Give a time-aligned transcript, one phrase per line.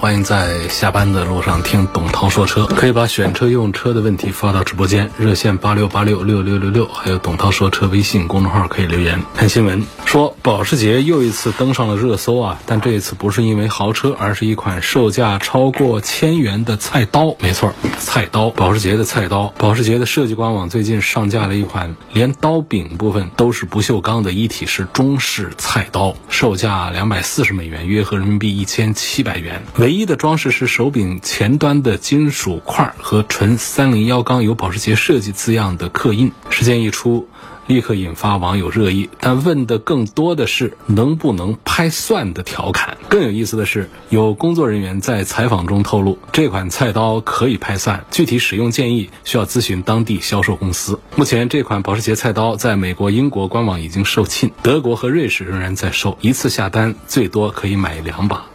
[0.00, 2.64] 欢迎在下班的路上听董涛说车。
[2.66, 9.20] 可以把选车用车的问题发到直播间，热线八六八六六六六六，还有董涛说车微信公众号可以留言。
[9.34, 17.34] 看新闻说，保时捷又一次登上了热搜啊，但这一次不是因为豪车，而是一款售价超过千元的菜刀。
[17.40, 19.52] 没错，菜刀，保时捷的菜刀。
[19.58, 29.60] 保时捷的设计官网最近上架了一款连刀柄部分都是不锈钢的一体式中式菜刀，售价两百四十美元，约合人民币一千七百元。
[29.88, 36.30] 唯一的装饰是手柄前端的金属块和纯三零幺钢有保时捷设计字样的刻印。
[36.50, 37.26] 事件一出。
[37.66, 42.96] 立刻引发网友热议，但问的更多的是能不能拍蒜的调侃。
[43.08, 50.98] 更有意思的是，有工作人员在采访中透露，这款菜刀可以拍蒜，具体使用建议需要咨询当地销售公司。
[51.16, 58.46] 目前，这款保时捷菜刀在美国、英国官网已经售罄，德国和瑞士仍然在售，一次下单最多可以买两把。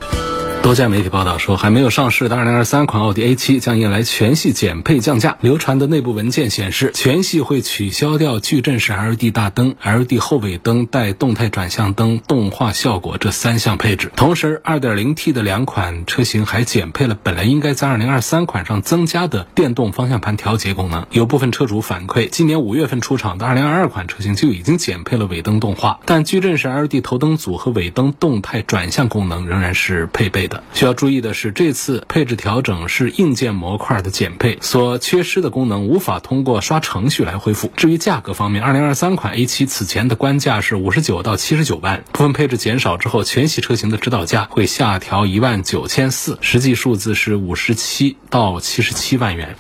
[0.64, 5.38] 多家媒体报道说，还没有上市的2023款奥迪 A7 将迎来全系减配降价。
[5.42, 14.10] 流传的内部文件显示，全系会取消掉矩阵式 LED 大灯、LED 后尾灯带动态转向灯动画效果这三项配置。
[14.16, 21.06] 同时，2.0T 的两款车型还减配了本来应该在2023款上增加的电动方向盘调节功能。
[21.12, 30.53] 有部分车主反馈，今年五月份出厂的2022款车型就已经减配了尾灯动画，但矩阵式 LED 头灯组和尾灯动态转向功能仍然是配备的。
[30.74, 37.72] 需要注意的是，这次配置调整是硬件模块的减配，所缺失的功能无法通过刷程序来恢复。
[37.76, 49.56] 至于价格方面，二零二三款 A7 此前的官价是五十九到七十九万，部分配置减少之后，全系车型的指导价会下调一万九千四，实际数字是五十七到七十七万元。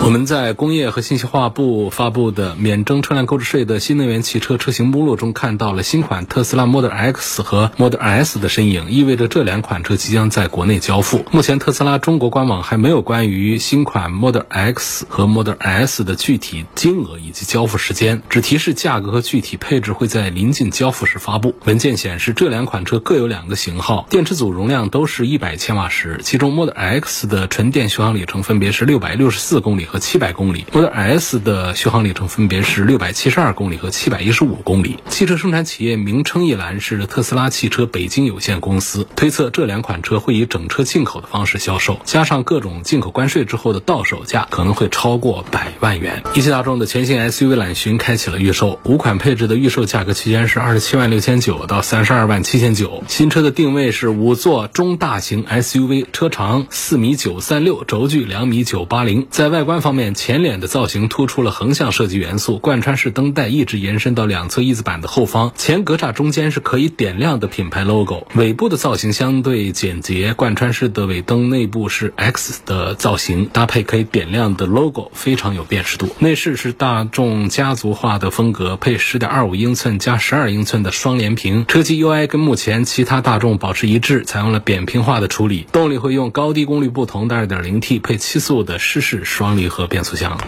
[0.00, 11.26] 我们在工业和信息化部发布的免征车辆购置税的新能源汽车车型目录中，看到了新款特斯拉 Model X 和 Model S 的身影，意味着这两款车即将在国内交付。
[11.30, 21.54] 目前，特斯拉中国官网还没有关于新款 Model X 和 Model S 的具体金额以及交付时间，只提示价格和具体配置会在临近交付时发布。
[21.66, 29.87] 文件显示，这两款车各有两个型号，电池组容量都是一百千瓦时，其中 Model X 的纯电续航里程分别是六百六十四公里。
[29.88, 34.98] 和七百公里，Model S 的续航里程分别是六百七十二公里和七百一十五公里。
[35.08, 46.22] 汽车生产企业名称一栏是特斯拉汽车北京有限公司，推测这两款车会以整车进口的方式销售，加上各种进口关税之后的到手价可能会超过百万元。
[46.34, 53.02] 一汽大众的全新 SUV 揽巡开启了预售，五款配置的预售价格区间是二十七万六千九到三十二万七千九。
[53.08, 59.77] 新车的定位是五座中大型 SUV，车长四米九三六，轴距两米九八零，在外观。
[59.80, 68.26] 方面，前脸的造型突出了横向设计元素，贯穿式灯带一直延伸到两侧翼子板的后方，前格栅中间是可以点亮的品牌 logo。
[68.34, 76.08] 尾部的造型相对简洁，贯穿式的尾灯内部是 X 的造型，搭配可以点亮的 logo，非常有辨识度。
[76.18, 85.66] 内饰是大众家族化的风格，配十点二五英寸加十二英寸的双联屏，车机 UI 跟目前其他大众保持一致，采用了扁平化的处理。
[85.70, 89.67] 动力会用高低功率不同的二点零 T 配七速的湿式双离。
[89.68, 90.38] 和变速箱。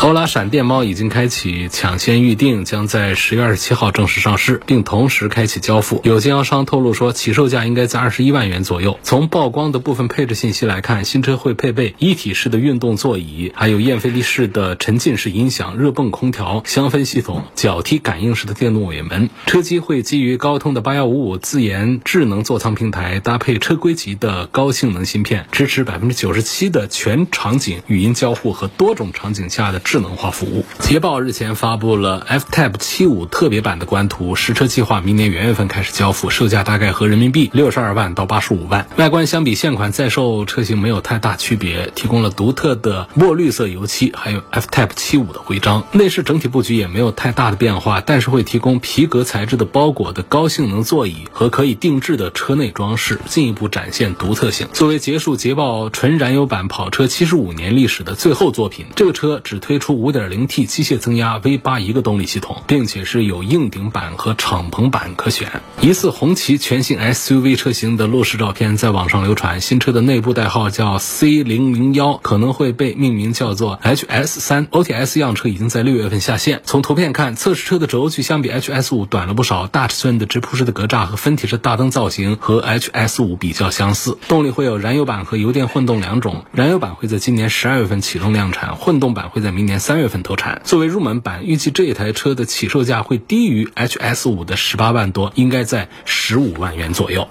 [0.00, 6.00] 欧拉闪电猫已经开启抢先预定，将在十月二十七号正式上市，并同时开启交付。
[6.02, 8.98] 有经销商透露说，起售价应该在二十一万元左右。
[9.04, 19.30] 从曝光的部分配置信息来看，新车会配备一体式的运动座椅，还有燕飞利仕的沉浸式音响、热泵空调、香氛系统、脚踢感应式的电动尾门。
[19.46, 29.80] 车机会基于高通的八幺五五自研智能座舱平台，搭配车规级的高性能芯片，支持百分之九十七的全场景语音交互和多种场景下的。
[29.92, 30.64] 智能化服务。
[30.78, 38.86] 捷豹日前发布了 F-Type 七五特别版的官图，实车计划明年元月份开始交付，售价大概和人民币六十二万到八十五万。
[38.96, 45.84] 外观相比现款在售车型没有太大区别，提供了独特的墨绿色油漆，还有 F-Type 七五的徽章。
[45.92, 54.68] 内饰整体布局也没有太大的变化，但是会提供皮革材质的包裹的高性能座椅和可以定制的车内装饰，进一步展现独特性。
[54.72, 58.86] 作为结束捷豹纯燃油版跑车七十五年历史的最后后作品。
[58.96, 65.62] 这个车只推出 5.0T 机械增压 V8 一个动力系统，并且是有硬顶版和敞篷版可选。
[65.80, 74.66] 疑似红旗全新 SUV 车型的路试照片在网上流传，新车的内部代号叫 C001，可能会被命名叫做 HS3。
[74.70, 76.62] OTS 样车已经在六月份下线。
[76.64, 84.18] 从图片看，测试车的轴距相比 HS5 短了不少，大尺寸的直瀑式的格栅和分体式大灯造型和 HS5 比较相似。
[84.26, 90.60] 动力会有燃油版和油电混动两种，燃油版会在今年十二月份启动量产，混动版会在明年三月份投产。
[90.64, 97.28] 作为入门版，预计这一台车的起售价会低于 HS 五的十八万多，应该在十五万元左右。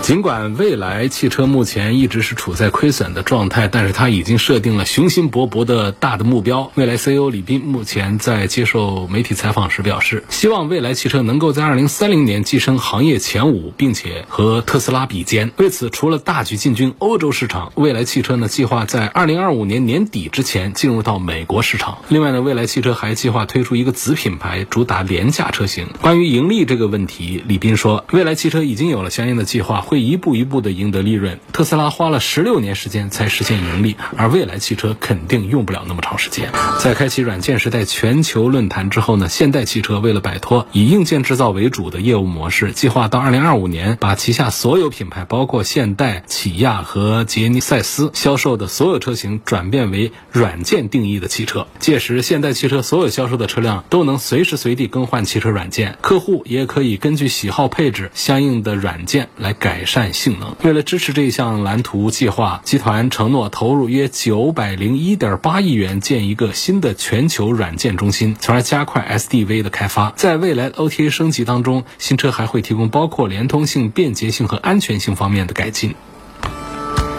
[0.00, 6.70] 尽管蔚来汽车目前一直是处在亏损的状态，但是它已经设定了雄心勃勃的大的目标。
[6.76, 15.52] 蔚来 CEO 李斌目前在接受媒体采访时表示，希望蔚来汽车能够在2030年跻身行业前五，并且和特斯拉比肩。
[15.58, 21.98] 为此，除了大举进军欧洲市场，蔚来汽车呢计划在2025年年底之前进入到美国市场。
[22.08, 25.86] 另外呢，蔚来汽车还计划推出一个子品牌，主打廉价车型。
[26.00, 29.78] 关于盈利这个问题，李斌说，蔚来汽车已经有了相应的计计划。
[29.88, 31.40] 会一步一步的赢得利润。
[31.50, 36.50] 特斯拉花了十六年时间才实现盈利，而未来汽车肯定用不了那么长时间。
[36.78, 51.66] 在开启软件时代全球论坛之后呢，现代汽车为了摆脱以硬件制造为主的业务模式，计划到二零二五年把旗下所有品牌，包括现代、起亚和杰尼赛斯销售的所有车型转变为软件定义的汽车。
[51.78, 59.78] 届时，现代汽车所有销售的车辆都能随时随地更换汽车软件，客户也可以根据喜好配置相应的软件来改。
[59.88, 60.54] 善性能。
[60.62, 70.10] 为了支持这一项蓝图计划，集团承诺投入约九百零一点八亿元建一个新的全球软件中心，从而加快 SDV 的开发。
[70.10, 75.94] 在未来 OTA 升级当中，新车还会提供包括连通性、便捷性和安全性方面的改进。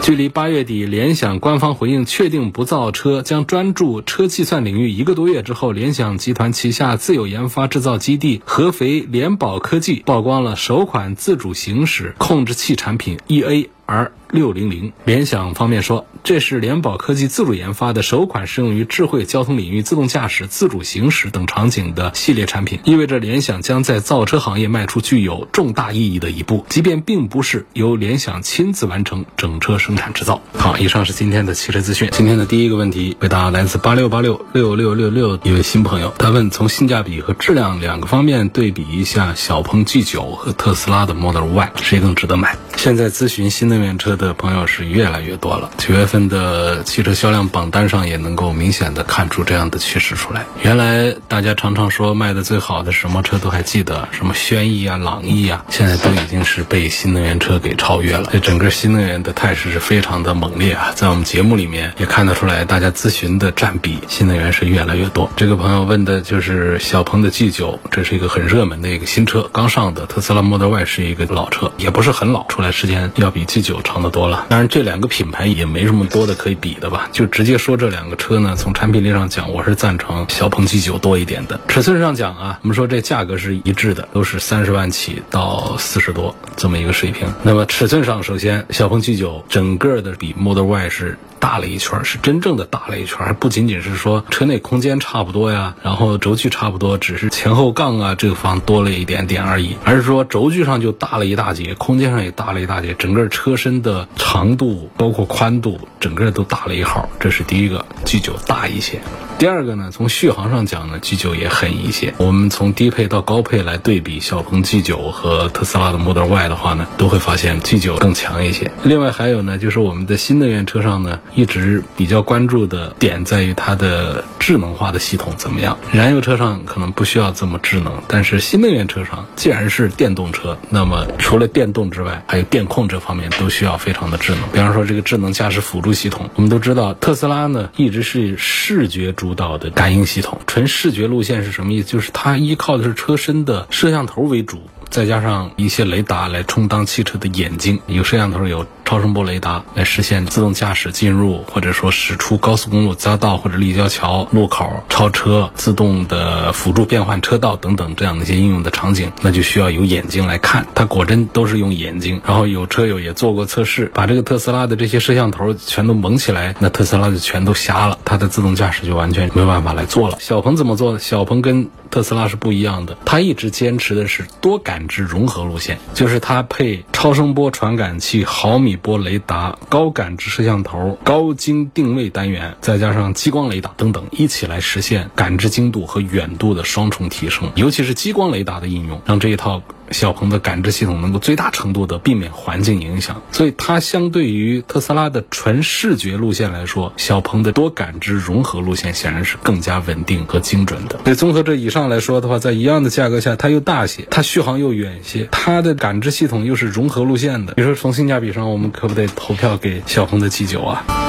[0.01, 13.69] 距离八月底，联想官方回应确定不造车，将专注车计算领域一个多月之后，联想集团旗下自有研发制造基地合肥联宝科技曝光了首款自主行驶控制器产品 EA。
[13.89, 30.39] 而六零零，联想方面说，这是联宝科技自主研发的首款适用于智慧交通领域、自动驾驶、自主行驶等场景的系列产品，意味着联想将在造车行业迈出具有重大意义的一步，即便并不是由联想亲自完成整车生产制造。
[30.53, 32.09] 好，以上是今天的汽车资讯。
[32.11, 42.55] 今天的第一个问题回答来自八六八六六六六六一位新朋友，他问：从性价比和质量两个方面对比一下，小鹏 G 九和特斯拉的 Model Y 谁更值得买？
[42.81, 45.69] 现在咨询新能源车的朋友是越来越多了。
[45.77, 50.45] 九月份的汽车销量榜单上也能够明显的看出这样的趋势出来。
[50.63, 58.29] 原来大家常常说卖的最好的什么车都还记得，什么轩逸啊、朗逸啊，现在都已经是被新能源车给超越了。
[58.31, 60.93] 这整个新能源的态势是非常的猛烈啊！
[60.95, 65.29] 在我们节目里面也看得出来，大家咨询的占比新能源是越来越多。
[65.35, 70.05] 这个朋友问的就是小鹏的 G9，这是一个很热门的一个新车，刚上的。
[70.05, 72.68] 特斯拉 Model Y 是一个老车，也不是很老，出来。
[72.71, 81.59] 时间要比 G9 长得多了，当然这两个品牌也没什么多的可以比的吧，就直接说这两个车呢，从产品力上讲，我是赞成小鹏 G9 多一点的。
[81.67, 87.27] 尺寸上讲啊，我们说这价格是一致的，都是三十万起到四十多这么一个水平。
[87.43, 91.17] 那么尺寸上，首先小鹏 G9 整个的比 Model Y 是。
[91.41, 108.99] 大了一圈，是真正的大了一圈，还不仅仅是说车内空间差不多呀，然后轴距差不多，只是前后杠啊这个方多了一点点而已，而是说轴距上就大了一大截，空间上也大了一大截，整个车身的长度包括宽度，整个都大了一号，这是第一个，G9 大一些。
[109.37, 112.13] 第二个呢，从续航上讲呢，G9 也狠一些。
[112.17, 118.69] 我们从低配到高配来对比小鹏 G9 和特斯拉的 Model Y 的话呢，都会发现 G9 更强一些。
[118.83, 125.77] 另外还有呢，就是我们的新能源车上呢，一直比较关注的点在于它的智能化的系统怎么样。
[125.91, 134.41] 燃油车上可能不需要这么智能，但是新能源车上，既然是电动车，那么除了电动之外，还有电控这方面都需要非常的智能。
[134.51, 139.29] 比方说这个智能驾驶辅助系统，我们都知道特斯拉呢一直是视觉主。
[139.39, 141.87] 导的感应系统，纯视觉路线是什么意思？
[141.87, 148.65] 就是它依靠的是车身的摄像头为主，再加上一些雷达来充当汽车的眼睛，有摄像头有。
[148.89, 160.65] 超声波雷达来实现自动驾驶进入，或者说驶出高速公路匝道或者立交桥路口超车，自动的辅助变换车道等等这样的一些应用的场景，那就需要有眼睛来看。
[160.73, 162.19] 它果真都是用眼睛。
[162.25, 170.17] 然后有车友也做过测试，把这个特斯拉的这些摄像头全都蒙起来，那特斯拉就全都瞎了，它的自动驾驶就完全没办法来做了。
[170.19, 170.97] 小鹏怎么做的？
[170.97, 178.78] 小鹏跟特斯拉是不一样的，它一直坚持的是多感知融合路线，就是它配超声波传感器毫米。
[178.81, 187.51] 波雷达、高感知摄像头、高精定位单元，再加上激光雷达等等，一起来实现感知精度和远度的双重提升。
[187.55, 189.61] 尤其是激光雷达的应用，让这一套。
[189.91, 200.99] 小鹏的感知系统能够最大程度的避免环境影响，所以它相对于特斯拉的纯视觉路线来说，小鹏的多感知融合路线显然是更加稳定和精准的。
[201.03, 207.53] 所以综合这以上来说的话，在一样的价格下，它又大些，它续航又远些，它的感知系统又是融合路线的。
[207.57, 211.08] 你说从性价比上，我们可不得投票给小鹏的 G9 啊？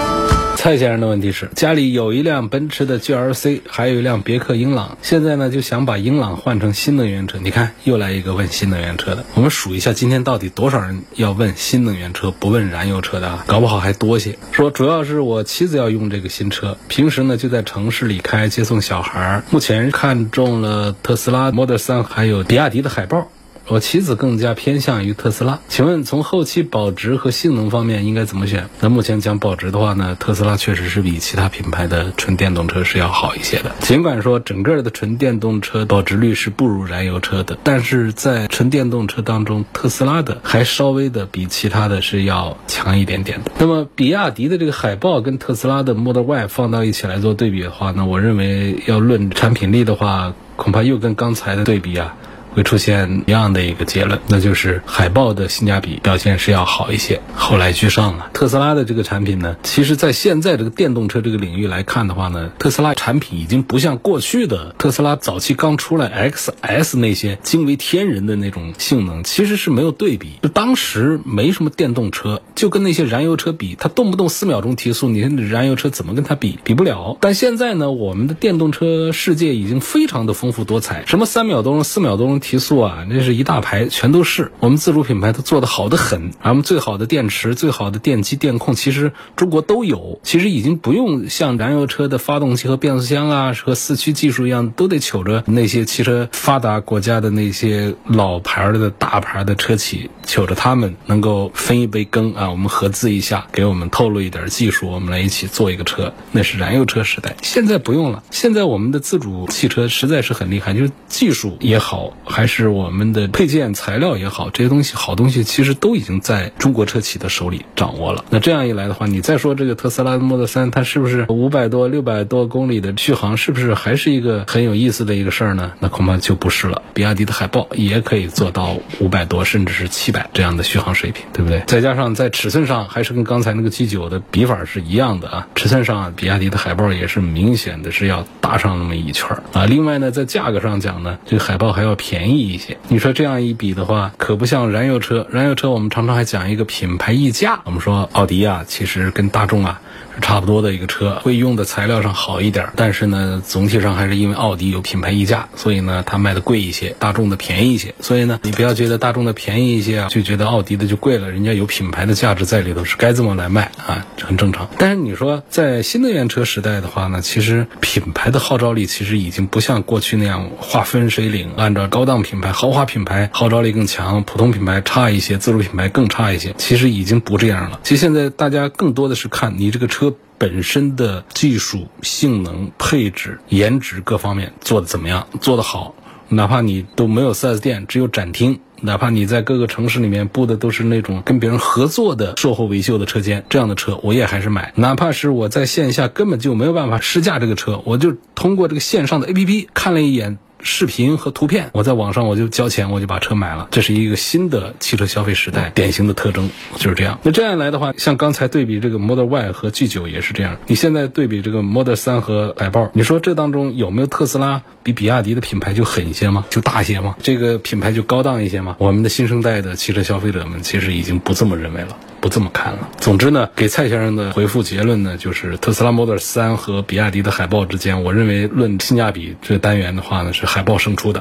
[0.61, 7.39] 蔡先生的问题是：家里有一辆奔驰的 GLC，还有一辆别克英朗，现在呢就想把英朗换成新能源车。
[7.43, 9.25] 你看，又来一个问新能源车的。
[9.33, 13.45] 我们数一下，今天到底多少人要问新能源车，不问燃油车的啊？
[13.47, 14.37] 搞不好还多些。
[14.53, 19.43] 说主要是我妻子要用这个新车，平时呢就在城市里开，接送小孩。
[19.49, 23.31] 目前看中了特斯拉 Model 3，还有比亚迪的海豹。
[23.71, 28.69] 我妻子更加偏向于特斯拉，请问从后期保值和性能方面应该怎么选？
[28.81, 33.71] 那目前讲保值的话呢，特斯拉确实是比其他品牌的纯电动车是要好一些的。
[33.79, 43.53] 尽管说整个的纯电动车保值率是不如燃油车的，但是在纯电动车当中，特斯拉的还稍微的比其他的是要强一点点的。
[43.61, 52.17] 那么比亚迪的这个海豹跟特斯拉的 Model Y 放到一起来做对比的话呢，我认为要论产品力的话，恐怕又跟刚才的对比啊。
[52.55, 58.31] 会出现一样的一个结论，那就是海豹的性价比表现是要好一些，后来居上了。
[58.33, 70.33] 特斯拉的这个产品呢，其实在现在这个电动车这个领域来看的话呢，特斯拉产品已经不像过去的特斯拉早期刚出来 XS 那些惊为天人的那种性能，其实是没有对比。
[70.43, 76.59] 就当时没什么电动车，就跟那些燃油车比，它动不动四秒钟提速，你燃油车怎么跟它比？
[76.65, 77.17] 比不了。
[77.21, 82.40] 但现在呢，我们的电动车世界已经非常的丰富多彩，什么三秒钟、四秒钟。
[82.41, 86.33] 提速啊，那是一大排，全都是我们自主品牌，都做的好的很。
[86.43, 90.19] 咱们最好的电池、最好的电机、电控，其实中国都有。
[90.25, 102.51] 其实已经不用像燃油车的发动机和变速箱啊，和四驱技术一样，都得求着那些汽车发达国家的那些老牌的大牌的车企，求着他们能够分一杯羹啊。
[102.51, 106.13] 我们合资一下，给我们透露一点技术，我们来一起做一个车。
[106.33, 108.23] 那是燃油车时代，现在不用了。
[108.31, 112.13] 现在我们的自主汽车实在是很厉害，就是技术也好。
[112.31, 118.25] 还是我们的配件材料也好，这些东西好东西其实都已经在中国车企的手里掌握了。
[118.31, 125.73] 那这样一来的话，你再说这个特斯拉的 Model 3，它是不是五百多、六百多公里的续航，是不是还是一个很有意思的一个事儿呢？
[125.81, 126.83] 那恐怕就不是了。
[126.95, 131.63] 比亚迪的海豹也可以做到五百多，甚至是七百这样的续航水平，对不对？
[131.67, 135.49] 再加上在尺寸上，还是跟刚才那个 G9 的比法是一样的啊。
[135.55, 139.67] 尺寸上，比亚迪的海豹也是明显的是要大上那么一圈儿啊。
[139.67, 142.20] 另外呢，在价格上讲呢，这个海豹还要便宜。
[142.21, 145.27] 便宜一些，你说这样一比的话，可不像燃油车。
[145.31, 147.61] 燃油车我们常常还讲一个品牌溢价。
[147.65, 149.81] 我们说奥迪啊，其实跟大众啊
[150.15, 150.21] 是。
[150.21, 157.95] 差不多的一个车，会用的材料上好一点，但是呢，总体上还是因为奥迪有品牌溢价，所以呢，它卖的贵一些，大众的便宜一些。
[158.01, 164.69] 所以呢，你不要觉得大众的便宜一些啊，就觉得奥迪的就贵了，人家有品牌的价值在里头，是该这么来卖啊，很正常。
[164.79, 177.81] 但是你说在新能源车时代的话呢，其实品牌的号召力其实已经不像过去那样划分水岭，按照高档品牌、豪华品牌号召力更强，普通品牌差一些，自主品牌更差一些，其实已经不这样了。
[177.83, 180.15] 其实现在大家更多的是看你这个车。
[180.41, 185.27] 本身的技术、性能、配置、颜值各方面做的怎么样？
[185.43, 185.95] 做得好，
[186.31, 194.73] 哪怕你都没有 4S 店，只有展厅，哪怕你在各个城市里面布的都是那种跟别人合作的售后维修的车间，这样的车我也还是买。
[194.77, 200.39] 哪怕是我在线下根本就没有办法试驾这个车，我就通过这个线上的 APP 看了一眼。
[200.63, 203.69] 视频和图片，我在网上我就交钱，我就把车买了。
[203.71, 207.19] 这是一个新的汽车消费时代典型的特征，就是这样。
[207.23, 210.57] 那这样来的话，像刚才对比这个 Model Y 和 G 九也是这样。
[210.67, 216.45] 你现在对比这个 Model 三和海豹，你说这当中有没有特斯拉比比亚迪的品牌就狠一些吗？
[216.51, 217.17] 就大一些吗？
[217.23, 218.77] 这个品牌就高档一些吗？
[218.79, 221.97] 我们的新生代的汽车消费者们其实已经不这么认为了。
[222.21, 222.89] 不这么看了。
[222.99, 231.21] 总之呢，给蔡先生的回复结论呢，就是特斯拉 Model 3和比亚迪的海豹之间，我认为论性价比这单元的话呢，是海豹胜出的。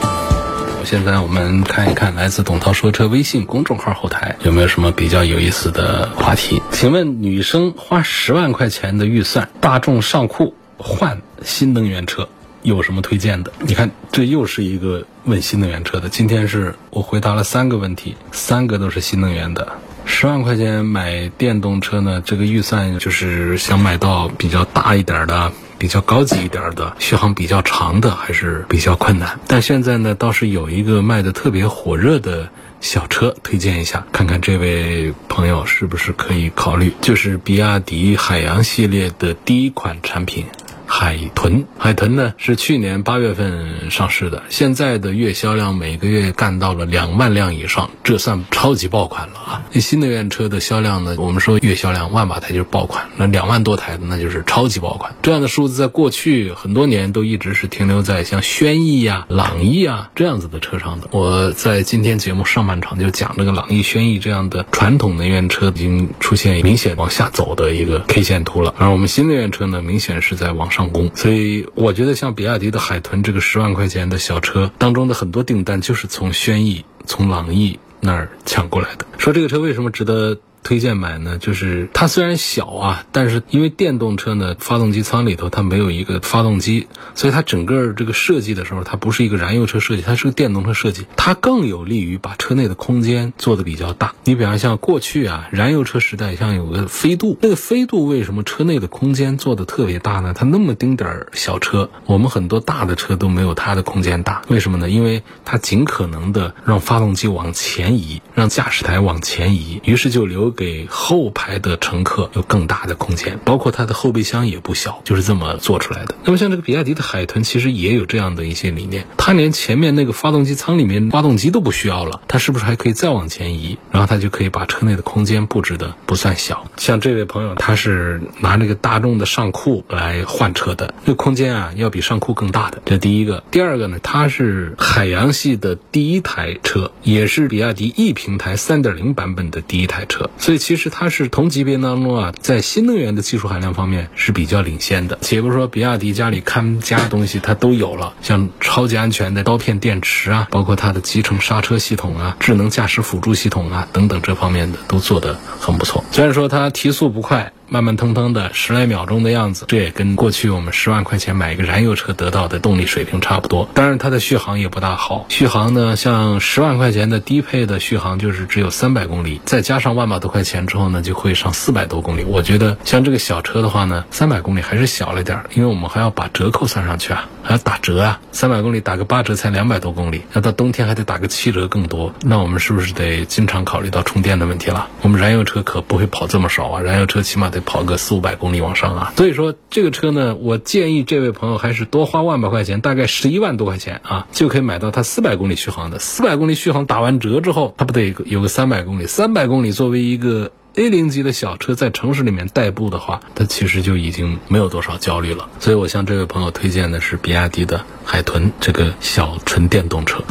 [0.83, 6.61] 现在我们看一看来自董涛说车微信公众号后台有没有什么比较有意思的话题。
[6.71, 12.27] 请问女生花十万块钱的预算，大众尚酷换新能源车
[12.61, 13.51] 有什么推荐的？
[13.59, 16.09] 你看，这又是一个问新能源车的。
[16.09, 19.67] 今天是我回答了三个问题，三个都是新能源的。
[20.05, 22.21] 十万块钱买电动车呢？
[22.25, 29.39] 这个预算就是想买到比较大一点的、比较高级一点的、续航比较长的，还是比较困难。
[29.47, 32.49] 但现在呢，倒是有一个卖的特别火热的
[32.81, 40.45] 小车推荐一下，看看这位朋友是不是可以考虑，就是比亚迪海洋系列的第一款产品。
[40.91, 49.63] 海豚，海豚呢是去年八月份上市的，现在的月销量每个月干到了两万辆以上，这算超级爆款了啊！
[49.73, 55.15] 新能源车的销量呢，我们说月销量万把台就是爆款，那两万多台的那就是超级爆款。
[55.21, 61.07] 这样的数字在过去很多年都一直是停留在像轩逸呀、朗逸啊这样子的车上的。
[61.11, 70.78] 我在今天节目上半场就讲这个朗逸、轩逸这样的传统能源车已经出现明显往下走的一个 K 线图了，而我们新能源车呢，明显是在往上。
[70.79, 79.05] 上攻，所以我觉得像比亚迪的海豚这个十万块钱的小车当中的很多订单，就是从轩逸、从朗逸那儿抢过来的。
[79.17, 80.39] 说这个车为什么值得？
[80.63, 94.13] 推荐买呢，就是它虽然小啊，但是因为电动车呢，发动机舱里头它没有一个发动机，所以它整个这个设计的时候，它不是一个燃油车设计，它是个电动车设计，它更有利于把车内的空间做的比较大。
[94.25, 100.33] 你比方像过去啊，燃油车时代像有个飞度，那个飞度为什么车内的空间做的特别大呢？
[100.35, 104.89] 它那么丁点儿小车，我们很多大的车都没有它的空间大，为什么呢？
[104.89, 110.48] 因为它尽可能的让发动机往前移，让驾驶台往前移，于是就留。
[110.51, 116.15] 给后排的乘客有更大的空间，包括它的后备箱也不小，就是这么做出来的。
[116.23, 123.77] 那么像这个比亚迪的海豚，其实也有这样的一些理念，它连前面那个发动机舱里面发动机都不需要了，它是不是还可以再往前移？
[123.91, 126.65] 然后它就可以把车内的空间布置的不算小。
[126.77, 132.81] 像这位朋友，他是拿那个大众的尚酷来换车的，这空间啊要比尚酷更大的。
[132.85, 140.29] 这第一个，第二个呢，它是海洋系的第一台车，也是比亚迪 E 平台3.0版本的第一台车。
[140.39, 145.19] 所以其实它是同级别当中啊，在新能源的技术含量方面是比较领先的。
[145.21, 156.03] 且不说比亚迪家里看家东西它都有了，像超级安全的刀片电池啊，包括它的集成刹车系统啊、智能驾驶辅助系统啊等等这方面的都做得很不错。
[156.11, 157.51] 虽然说它提速不快。
[157.71, 163.69] 慢慢腾腾的十来秒钟的样子，这也跟过去我们十万块钱买一个燃油车得到的动力水平差不多。
[163.75, 165.27] 当然，它的续航也不大好。
[165.29, 172.23] 续航呢，像十万块钱的低配的续航就是只有三百公里，再加上万把多块钱之后呢，就会上四百多公里。
[172.23, 178.19] 我觉得像这个小车的话呢，三百公里还是小了点，因为我们还要把折扣算上去啊，还要打折啊。
[178.31, 182.15] 三百公里打个八折才两百多公里，那到冬天还得打个七折更多。
[182.23, 184.87] 那我们是不是得经常考虑到充电的问题了？
[185.03, 187.58] 我们燃油车可不会跑这么少啊，燃油车起码得。
[187.59, 195.99] 跑个四五百公里往上啊，所以说这个车呢，我建议这位朋友还是多花万把块钱，大概十一万多块钱啊，就可以买到它四百公里续航的。
[195.99, 199.05] 四百公里续航打完折之后，它不得有个三百公里？
[199.07, 205.49] 三百公里作为一个 A 零级的小车，在城市里面代步的话，它其实就已经没有多少焦虑了。
[205.59, 210.23] 所以我向这位朋友推荐的是比亚迪的海豚这个小纯电动车。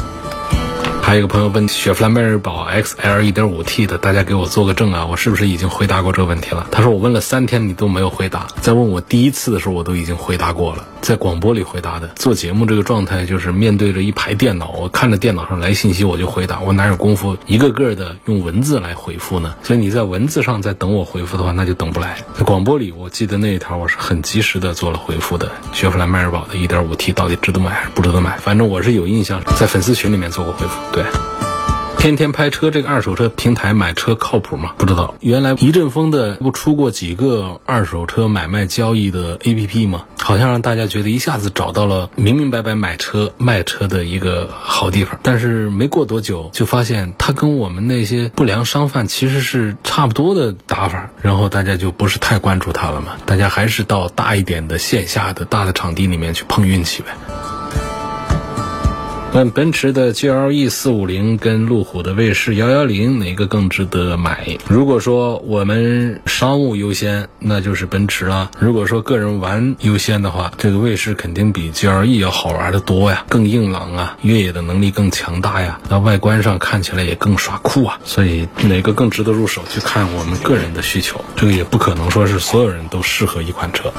[1.09, 6.67] 还有一个朋友问雪佛兰迈锐宝 XL 1.5T 的，大家给我做个证啊，我是不是已经回答过这个问题了？
[6.71, 12.09] 他说我问了三天你都没有回答，在问我第一次的时候我都已经回答过了，在广播里回答的。
[12.09, 19.55] 做节目这个状态就是面对着一排电脑，我看着电脑上来信息我就回答，我哪有功夫一个个的用文字来回复呢？
[19.63, 22.19] 所以你在文字上在等我回复的话，那就等不来。
[22.35, 25.51] 在广播里，我记得那一条我是很及时的做了回复的。
[25.73, 28.37] 雪佛兰迈锐宝的 1.5T 到底值得买还是不值得买？
[28.37, 30.79] 反正我是有印象，在粉丝群里面做过回复。
[30.99, 31.07] 对
[31.97, 34.73] 天天拍车这个二手车平台买车靠谱吗？
[34.79, 35.15] 不知道。
[35.21, 40.05] 原来一阵风的不出过几个二手车买卖交易的 APP 吗？
[40.21, 45.19] 好像让大家觉得一下子找到了明明白白买车卖车的一个好地方。
[45.23, 53.17] 但是没过多久就发现它跟我们那些不良商贩其实是差不多的打法，然后大家就不是太关注它了嘛。
[53.27, 57.09] 大家还是到大一点的线下的大的场地里面去碰运气呗。
[59.35, 64.59] 问奔驰的 GLE 四五零跟路虎的卫士幺幺零哪个更值得买？
[64.69, 78.01] 如果说我们商务优先，那就是奔驰了；如果说个人玩优先的话，这个卫士肯定比 GLE 要好玩的多呀，更硬朗啊，越野的能力更强大呀，那外观上看起来也更耍酷啊。
[78.05, 81.23] 所以哪个更值得入手，就看我们个人的需求。
[81.37, 83.93] 这个也不可能说是所有人都适合一款车。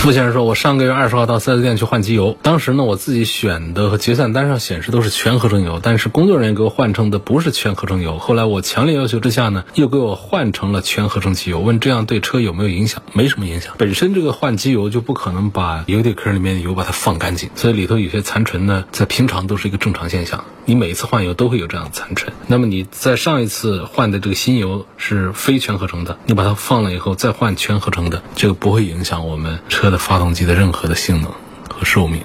[0.00, 8.16] 付先生说：“我上个月二十号到四 S 店去换机油，当时呢，我自己选的和结算单上显示都是全合成油，但是工作人员给我换成的不是全合成油。
[8.16, 11.60] 后来我强烈要求之下呢，又给我换成了全合成机油。
[11.60, 13.02] 问这样对车有没有影响？
[13.12, 13.74] 没什么影响。
[13.76, 20.42] 本身这个换机油就不可能把油底壳里面的油把它放干净，所以里头有些残存呢，在平常都是一个正常现象。
[20.64, 22.32] 你每一次换油都会有这样的残存。
[22.46, 31.30] 那么你在上一次换的这个新油是非全合成的，你把它放了以后再换全合成的，这个不会影响我们车。”的发动机的任何的性能
[31.68, 32.22] 和寿命。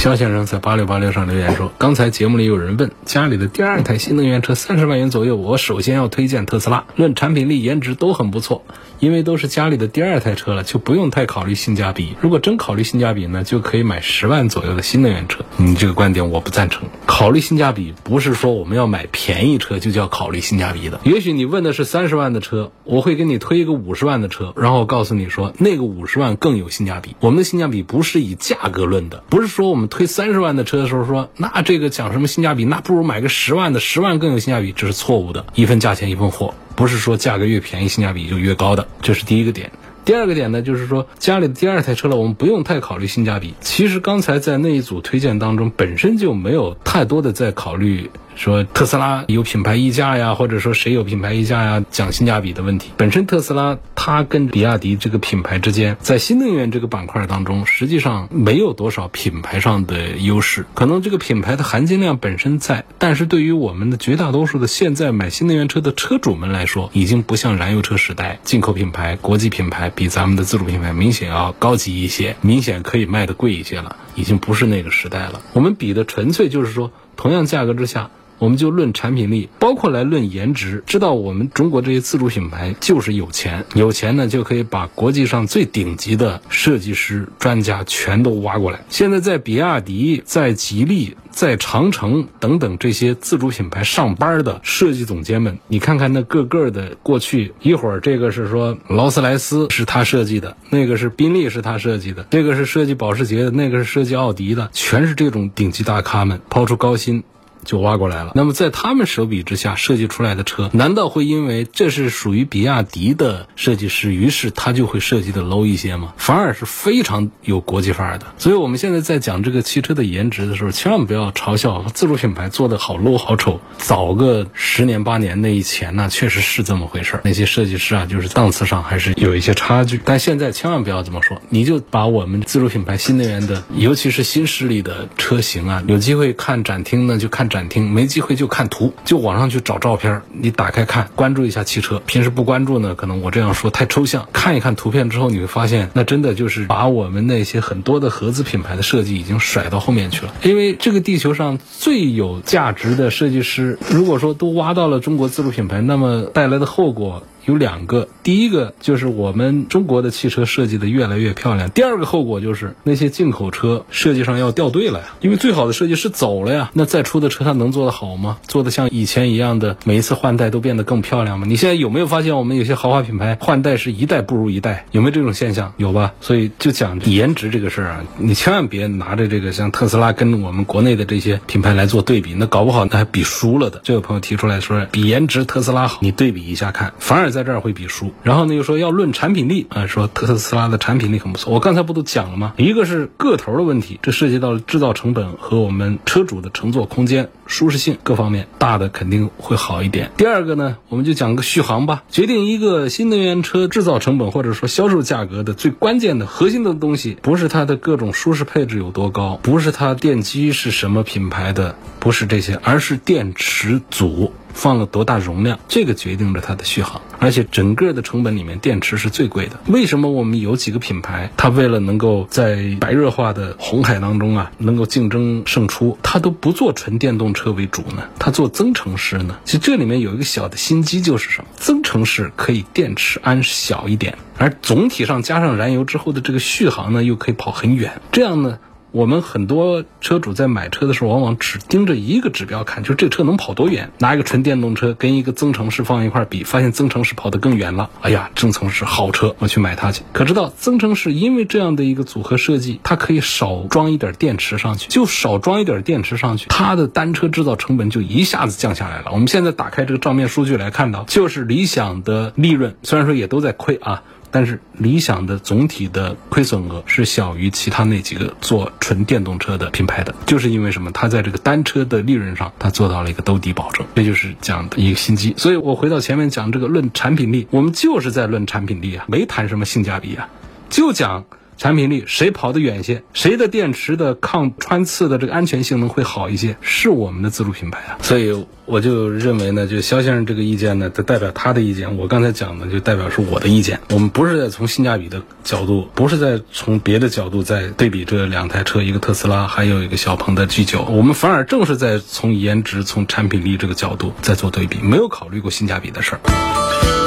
[0.00, 8.64] 肖先生在八六八六上留言说，刚才节目里有人问家里的第二台新能源车三十万元左右，我首先要推荐特斯拉，论产品力、颜值都很不错，
[8.98, 12.16] 因为都是家里的第二台车了，就不用太考虑性价比。
[12.22, 15.44] 如果真考虑性价比呢，就可以买十万左右的新能源车。
[15.58, 20.98] 你这个观点我不赞成，考虑性价比不是说我们要买便宜车就叫考虑性价比的。
[21.04, 27.16] 也许你问的是三十万的车，我会给你推一个五十万的车，然后告诉你说那个五十万更有性价比。
[27.20, 29.89] 我们的性价比不是以价格论的，不是说我们。
[29.90, 32.64] 推三十万的车的时候说，那这个讲什么性价比？
[32.64, 35.44] 那不如买个十万的，十万更有性价比，这是错误的。
[35.54, 39.70] 一分价钱一分货，不是说价格越便宜性价比就越高的，这是第一个点。
[40.02, 43.52] 第二个点呢，就是说家里的第二台车了，我们不用太考虑性价比。
[43.60, 48.10] 其实刚才在那一组推荐当中，本身就没有太多的在考虑。
[48.40, 52.90] 说特斯拉有品牌溢价呀，或者说谁有品牌溢价呀，讲性价比的问题。
[52.96, 60.64] 本身特斯拉它跟比亚迪这个品牌之间，在新能源这个板块当中，实际上没有多少品牌上的优势。
[60.72, 75.42] 可能这个品牌的含金量本身在，但是对于我们的绝大多数的现在买新能源车的车主们来说，已经不像燃油车时代，进口品牌、国际品牌比咱们的自主品牌明显要高级一些，明显可以卖的贵一些了，已经不是那个时代了。
[75.52, 78.08] 我们比的纯粹就是说，同样价格之下。
[78.40, 88.80] 我们就论产品力，包括来论颜值，知道我们中国这些自主品牌就是有钱，有钱呢就可以把国际上最顶级的设计师、专家全都挖过来。
[88.88, 107.22] 现在在比亚迪、在吉利、在长城等等这些自主品牌上班的设计总监们，你看看那个个的过去，一会儿这个是说劳斯莱斯是他设计的，那个是宾利是他设计的，这个是设计保时捷的，那个是设计奥迪的，全是这种顶级大咖们抛出高薪。
[107.64, 108.32] 就挖过来了。
[108.34, 116.14] 那么在他们手笔之下设计出来的车，难道会因为这是属于比亚迪的设计师，于是他就会设计的 low 一些吗？
[116.16, 118.26] 反而是非常有国际范儿的。
[118.38, 123.60] 所以我们现在在讲这个汽车的颜值的时候，千万不要嘲笑自主品牌做的好 low 好丑。
[123.76, 127.20] 早个十年八年那以前呢，确实是这么回事儿。
[127.24, 130.00] 那些设计师啊，就是档次上还是有一些差距。
[130.02, 137.49] 但现在千万不要这么说，你就把我们自主品牌新能源的，尤其是新势力的车型啊，有机会看展厅呢，就看。
[137.50, 140.22] 展厅没机会就看图，就网上去找照片。
[140.32, 142.00] 你打开看，关注一下汽车。
[142.06, 144.26] 平时不关注呢，可能我这样说太抽象。
[144.32, 150.32] 看一看图片之后，你会发现，那真的就是把我们那些很多的合资品牌的设计已经甩到后面去了。
[150.42, 157.22] 因为这个地球上最有价值的设计师，如果说都挖到了中国自主品牌，那么带来的后果。
[157.50, 161.68] 有两个，第一个就是我们中国的汽车设计的越来越漂亮。
[161.70, 166.70] 第二个后果就是那些进口车设计上要掉队了呀，因为最好的设计师走了呀。
[166.74, 168.38] 那再出的车它能做得好吗？
[168.46, 171.46] 做的像以前一样的每一次换代都变得更漂亮吗？
[171.48, 174.86] 你现在有没有发现我们有些豪华品牌换代是一代不如一代？
[174.92, 175.72] 有没有这种现象？
[175.78, 176.12] 有吧？
[176.20, 183.80] 所以就讲颜值这个事儿啊，你千万别拿着这个像特斯拉跟我们国内的这些品牌来做对比，那搞不好那还比输了的。
[183.82, 187.30] 这位朋友提出来说比颜值特斯拉好，你对比一下看，反而。
[187.30, 191.50] 在在这儿会比输，然后呢又说要论产品力啊，说特斯拉的产品力很不错。
[191.50, 192.52] 我刚才不都讲了吗？
[192.58, 200.10] 一个是个头的问题，这涉及到了制造成本和我们车主的乘坐空间、舒适性各方面，大的肯定会好一点。
[200.18, 202.02] 第二个呢，我们就讲个续航吧。
[202.10, 214.34] 决定一个新能源车制造成本或者说销售价格的最关键的核心的东西，不是它的各种舒适配置有多高，不是它电机是什么品牌的，不是这些，而是电池组。
[214.52, 219.58] 放了多大容量，这个决定着它的续航，而且整个的成本里面，电池是最贵的。
[219.66, 228.04] 为什么我们有几个品牌，它为了能够在白热化的红海当中啊，能够竞争胜出，它都不做纯电动车为主呢？
[228.18, 229.38] 它做增程式呢？
[229.44, 231.50] 其实这里面有一个小的心机，就是什么？
[231.56, 238.00] 增程式可以电池安小一点，而总体上加上燃油之后的这个续航呢，又可以跑很远。
[238.12, 238.58] 这样呢？
[238.92, 243.90] 我们很多车主在买车的时候，往往只盯着一个指标看，就是这车能跑多远。
[243.98, 247.90] 拿一个纯电动车跟一个增程式放一块比，发现增程式跑得更远了。
[248.00, 250.02] 哎呀，增程式好车，我去买它去。
[250.12, 259.10] 可知道增程式因为这样的一个组合设计，它可以少装一点电池上去，就少装一点电池上去，它的单车制造成本就一下子降下来了。
[259.12, 264.02] 我们现在打开这个账面数据来看到，就是理想的利润，虽然说也都在亏啊。
[264.30, 270.90] 但是理想的总体的亏损额是小于其他那几个做纯电动车的品牌的，就是因为什么？
[270.92, 275.34] 它在这个单车的利润上，它做到了一个兜底保证，这就是讲的一个心机。
[275.36, 280.28] 所以我回到前面讲这个论产品力，我们就是在论产品力啊，没谈什么性价比啊，
[280.68, 281.24] 就讲
[281.60, 287.98] 产品力，谁跑得远些，谁的电池的抗穿刺的这个安全性能会好一些，是我们的自主品牌啊。
[288.00, 293.78] 所以我就认为呢，就肖先生这个意见呢，它代表他的意见，我刚才讲的就代表是我的意见。
[293.90, 306.99] 我们不是在从性价比的角度，不是在从别的角度在对比这两台车，一个特斯拉，还有一个小鹏的 G9，我们反而正是在从颜值、从产品力这个角度在做对比，没有考虑过性价比的事儿。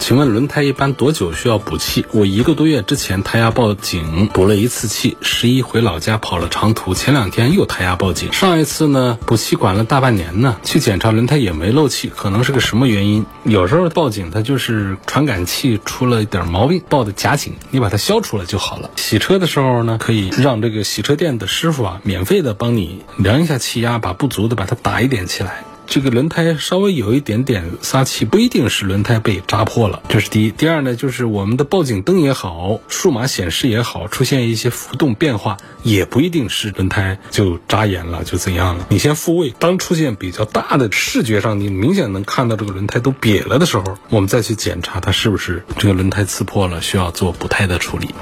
[0.00, 2.06] 请问轮胎一般多久需要补气？
[2.10, 5.16] 我一个多月之前胎压报警，补了一次气。
[5.20, 8.32] 十一回老家跑了长途，前两天又胎压报警。
[8.32, 13.24] 上一次呢补气管了大半年呢，去检查轮胎也没漏气，可能是个什么原因？
[13.44, 18.90] 有时候报警它就是传感器出了一点毛病，报的假警，你把它消除了就好了。
[18.96, 25.62] 洗车的时候呢，可以让这个洗车店的师傅啊，免费的帮你量一下气压，把不足的把它打一点起来。
[25.90, 30.52] 这个轮胎稍微有一点点撒气，不一定是轮胎被扎破了，这是第一。
[30.52, 38.86] 第二呢，就是我们的报警灯也好，数码显示也好，出现一些浮动变化，也不一定是轮胎就扎眼了，就怎样了。
[38.88, 48.14] 你先复位，当出现比较大的视觉上，你明显能看到这个轮胎都瘪了的时候，我们再去检查它是不是这个轮胎刺破了，需要做补胎的处理。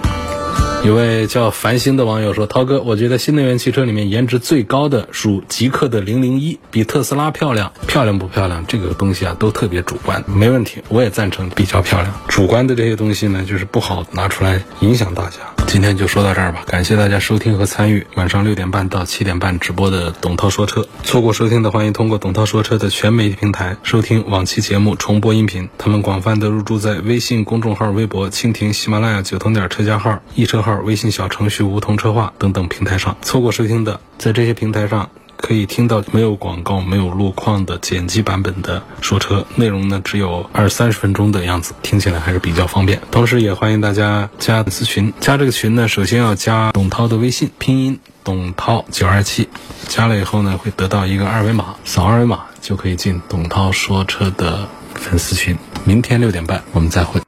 [0.84, 7.72] 有位叫繁星的网友说：“涛哥，我觉得新能源汽车里面颜值最高的属极客的零零一，比特斯拉漂亮。
[7.86, 8.64] 漂亮不漂亮？
[8.66, 10.24] 这个东西啊，都特别主观。
[10.26, 12.14] 没问题，我也赞成比较漂亮。
[12.28, 15.57] 主观的这些东西呢，就是不好拿出来影响大家。
[15.68, 20.88] 今天就说到这儿吧，感谢大家收听和参与晚上六点半到七点半直播的董涛说车。
[21.04, 25.68] 错过收听的，欢迎通过董涛说车的全媒体平台收听往期节目重播音频。
[25.76, 43.00] 他们广泛的入驻在微信公众号、微博、蜻蜓、喜马拉雅、九通点车家号、易车号。”微信小程序梧桐车话等等平台上错过收听的，在这些平台上可以听到没有广告、没有路况的剪辑版本的说车内容呢，只有二三十分钟的样子，听起来还是比较方便。
[43.10, 49.48] 同时也欢迎大家加粉丝群，加这个群呢，首先要加董涛的微信拼音董涛九二七，
[49.86, 55.56] 加了以后呢，会得到一个二维码，扫二维码就可以进董涛说车的粉丝群。
[55.84, 57.16] 明天六点半我们再会。